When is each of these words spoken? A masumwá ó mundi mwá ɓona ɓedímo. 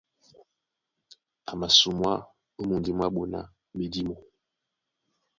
A 1.51 1.53
masumwá 1.59 2.13
ó 2.59 2.61
mundi 2.67 2.91
mwá 2.97 3.07
ɓona 3.15 3.39
ɓedímo. 3.77 4.15